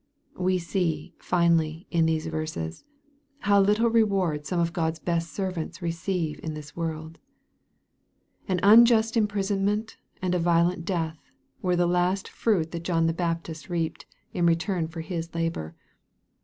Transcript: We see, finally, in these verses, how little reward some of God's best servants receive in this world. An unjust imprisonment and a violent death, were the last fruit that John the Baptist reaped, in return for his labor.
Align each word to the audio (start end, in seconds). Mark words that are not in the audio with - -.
We 0.39 0.57
see, 0.57 1.13
finally, 1.19 1.85
in 1.91 2.07
these 2.07 2.25
verses, 2.25 2.85
how 3.41 3.61
little 3.61 3.87
reward 3.91 4.47
some 4.47 4.59
of 4.59 4.73
God's 4.73 4.97
best 4.97 5.31
servants 5.31 5.79
receive 5.79 6.39
in 6.41 6.55
this 6.55 6.75
world. 6.75 7.19
An 8.47 8.59
unjust 8.63 9.15
imprisonment 9.15 9.97
and 10.19 10.33
a 10.33 10.39
violent 10.39 10.85
death, 10.85 11.19
were 11.61 11.75
the 11.75 11.85
last 11.85 12.27
fruit 12.27 12.71
that 12.71 12.81
John 12.83 13.05
the 13.05 13.13
Baptist 13.13 13.69
reaped, 13.69 14.07
in 14.33 14.47
return 14.47 14.87
for 14.87 15.01
his 15.01 15.35
labor. 15.35 15.75